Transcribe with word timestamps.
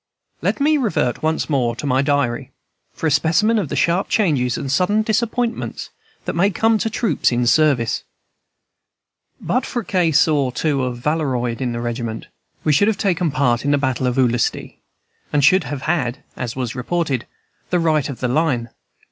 Let 0.41 0.59
me 0.59 0.77
revert 0.77 1.21
once 1.21 1.47
more 1.47 1.75
to 1.75 1.85
my 1.85 2.01
diary, 2.01 2.49
for 2.91 3.05
a 3.05 3.11
specimen 3.11 3.59
of 3.59 3.69
the 3.69 3.75
sharp 3.75 4.09
changes 4.09 4.57
and 4.57 4.71
sudden 4.71 5.03
disappointments 5.03 5.91
that 6.25 6.33
may 6.33 6.49
come 6.49 6.79
to 6.79 6.89
troops 6.89 7.31
in 7.31 7.45
service. 7.45 8.03
But 9.39 9.63
for 9.63 9.83
a 9.83 9.85
case 9.85 10.27
or 10.27 10.51
two 10.51 10.83
of 10.85 10.97
varioloid 10.97 11.61
in 11.61 11.71
the 11.73 11.81
regiment, 11.81 12.25
we 12.63 12.73
should 12.73 12.87
have 12.87 12.97
taken 12.97 13.29
part 13.29 13.63
in 13.63 13.69
the 13.69 13.77
battle 13.77 14.07
of 14.07 14.17
Olustee, 14.17 14.79
and 15.31 15.45
should 15.45 15.65
have 15.65 15.83
had 15.83 16.23
(as 16.35 16.55
was 16.55 16.73
reported) 16.73 17.27
the 17.69 17.77
right 17.77 18.09
of 18.09 18.21
the 18.21 18.27
line. 18.27 18.71